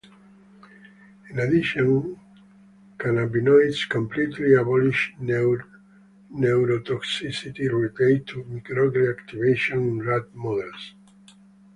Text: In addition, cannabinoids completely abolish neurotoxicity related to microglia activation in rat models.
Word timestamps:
In 1.29 1.37
addition, 1.37 2.19
cannabinoids 2.97 3.87
completely 3.87 4.55
abolish 4.55 5.13
neurotoxicity 5.21 6.39
related 7.71 8.25
to 8.25 8.43
microglia 8.45 9.15
activation 9.15 9.77
in 9.77 9.99
rat 10.01 10.33
models. 10.33 10.95